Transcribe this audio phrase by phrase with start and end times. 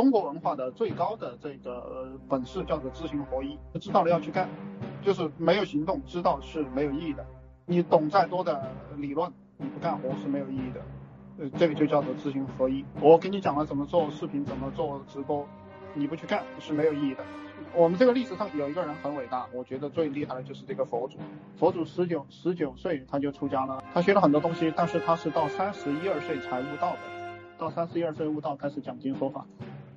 [0.00, 4.48] 中国文化的最高的这个本事叫做知行合一，知道了要去干，
[5.02, 7.22] 就是没有行动，知道是没有意义的。
[7.66, 8.66] 你懂再多的
[8.96, 10.80] 理论，你不干活是没有意义的。
[11.38, 12.82] 呃，这个就叫做知行合一。
[12.98, 15.46] 我给你讲了怎么做视频，怎么做直播，
[15.92, 17.22] 你不去干是没有意义的。
[17.76, 21.18] 我们这个历史上有一个人很伟大，我觉得最厉害的就是这个佛祖。
[21.58, 26.98] 佛祖十九十九岁他就出家了，他学了很多东西，但是他是到三十一二岁才悟道的。
[27.58, 29.46] 到三十一二岁悟道，开始讲经说法。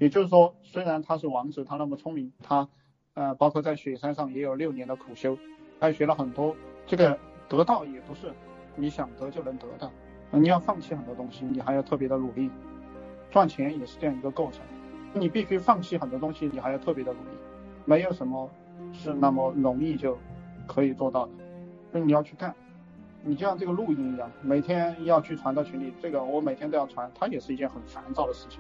[0.03, 2.67] 也就是说，虽然他是王子，他那么聪明，他
[3.13, 5.37] 呃，包括在雪山上也有六年的苦修，
[5.79, 6.53] 他学了很多。
[6.85, 7.17] 这个
[7.47, 8.33] 得道也不是
[8.75, 9.89] 你想得就能得的，
[10.31, 12.51] 你要放弃很多东西，你还要特别的努力。
[13.31, 14.61] 赚钱也是这样一个过程，
[15.13, 17.37] 你必须放弃很多东西，你还要特别的努力。
[17.85, 18.49] 没有什么
[18.91, 20.17] 是那么容易就
[20.67, 21.31] 可以做到的，
[21.93, 22.53] 所以你要去干。
[23.23, 28.59] 你就像这个录音一样，每天要去传到群里，这个我每天都要传，它也是一件很烦躁的事情。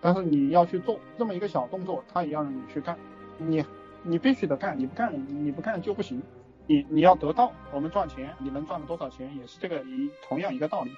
[0.00, 2.96] 但是你要去做这么一个小动作，他也要让你去干。
[3.38, 3.64] 你
[4.02, 5.12] 你必须得干，你不干
[5.44, 6.22] 你不干就不行。
[6.66, 10.92] 你你要得到我们赚钱，你能赚了多少钱也是这个一同样一个道理。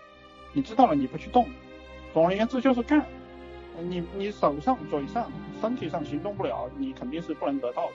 [0.52, 1.46] 你知道了你不去动，
[2.12, 3.04] 总而言之就是干。
[3.80, 7.94] 你你手上、嘴上、身体上行动不了，你肯定是不能得到的。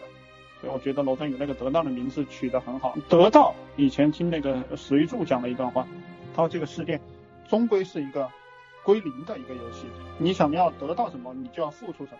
[0.59, 2.97] 所以我觉得罗振宇那个得到的名字取得很好。
[3.08, 5.88] 得到以前听那个史玉柱讲了一段话，
[6.36, 6.99] 他说这个世界
[7.47, 8.27] 终归是一个
[8.88, 9.85] 归零的一个游戏。
[10.17, 12.19] 你想要得到什么，你就要付出什么，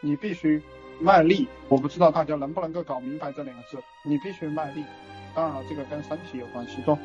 [0.00, 0.60] 你必须
[0.98, 1.46] 卖力。
[1.68, 4.82] 我不知道大家能不能够搞明白这两个字，你必须卖力。
[5.32, 6.82] 当然了，这个跟身体有关系。
[6.82, 6.98] 说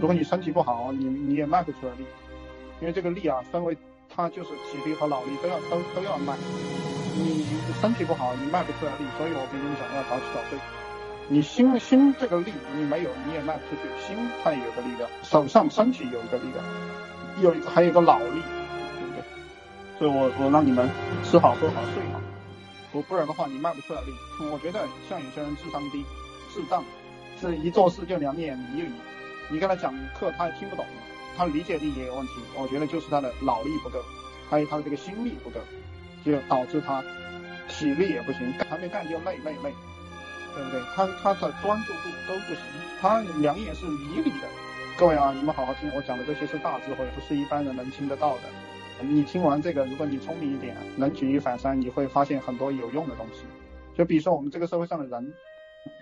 [0.00, 2.06] 如果你身体不好，你你也卖不出来力，
[2.80, 3.76] 因为这个力啊分为。
[4.08, 6.32] 它就是体力和脑力都要都都要卖，
[7.16, 7.44] 你
[7.82, 10.58] 身体不好，你卖不出来力，所以我跟你们讲要早起早睡。
[11.28, 13.88] 你心心这个力你没有，你也卖不出去。
[14.06, 16.64] 心它也有个力量，手上身体有一个力量，
[17.40, 18.42] 有还有一个脑力，
[18.98, 19.22] 对不对？
[19.98, 20.88] 所以我我让你们
[21.24, 22.20] 吃好喝好睡好，
[22.92, 24.12] 不不然的话你卖不出来力。
[24.52, 26.04] 我觉得像有些人智商低，
[26.52, 26.82] 智障，
[27.40, 28.90] 是一做事就两眼迷离，
[29.50, 30.84] 你跟他讲课他也听不懂。
[31.36, 34.02] 他理解力也有问题，我觉得就是他的脑力不够，
[34.48, 35.60] 还有他的这个心力不够，
[36.24, 37.04] 就导致他
[37.68, 39.74] 体力也不行，干还没干就累累累，
[40.54, 40.80] 对不对？
[40.94, 42.62] 他他的专注度都不行，
[43.02, 44.48] 他两眼是迷离的。
[44.98, 48.44] 各位啊，你们好好听，我讲的这些是大智慧，不是一般人能听得到的。
[49.02, 53.44] 你听完这个，如果你聪明一点，能举一反三，你会发现很多有用的东西。
[53.94, 55.34] 就比如说我们这个社会上的人，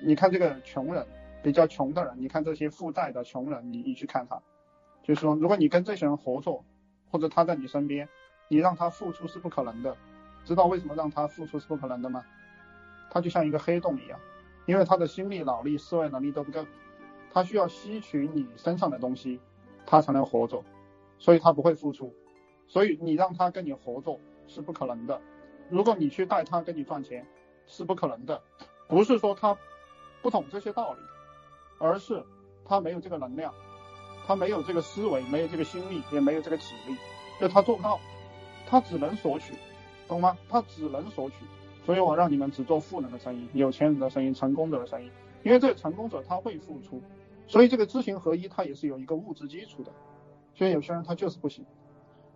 [0.01, 1.05] 你看这个穷人，
[1.43, 4.41] 比较穷的人，你看这些负债的穷人，你你去看他。
[5.03, 6.65] 就是说，如果你跟这些人合作，
[7.11, 8.09] 或者他在你身边，
[8.47, 9.97] 你让他付出是不可能的。
[10.45, 12.25] 知道为什么让他付出是不可能的吗？
[13.11, 14.17] 他就像一个黑洞一样，
[14.67, 16.65] 因为他的心力、脑力、思维能力都不够，
[17.35, 19.41] 他需要吸取你身上的东西，
[19.85, 20.65] 他才能活着，
[21.19, 22.15] 所以他不会付出。
[22.67, 25.21] 所以你让他跟你合作是不可能的。
[25.69, 27.27] 如果你去带他跟你赚钱，
[27.67, 28.41] 是不可能的。
[28.89, 29.59] 不是说他
[30.23, 31.01] 不懂这些道理，
[31.79, 32.25] 而是
[32.65, 33.53] 他没有这个能量。
[34.27, 36.97] 他没有这个思维，没有这个心力，也没有这个体力，
[37.39, 38.01] 就他做不到，
[38.67, 39.53] 他只能索取，
[40.09, 40.39] 懂吗？
[40.49, 41.37] 他只能索取，
[41.85, 45.11] 所以我让你们只做富人的生意，有钱人的生意，成功者的生意，
[45.43, 47.03] 因为这个成功者他会付出，
[47.47, 49.93] 所以这个知行合一，它也是有一个物质基础的，
[50.55, 51.65] 所以有些人他就是不行，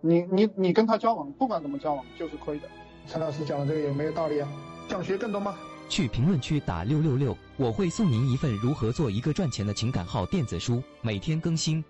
[0.01, 2.67] 你你你跟他交往，不管怎么交往就是亏的。
[3.07, 4.47] 陈老师讲的这个有没有道理啊？
[4.87, 5.55] 想学更多吗？
[5.87, 11.83] 去评论区打六六六，我会送您一份如何做一个赚钱的情感号电子书，每天更新。